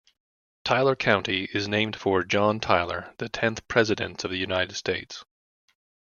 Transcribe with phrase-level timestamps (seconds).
[0.65, 5.23] Tyler County is named for John Tyler, the tenth President of the United States.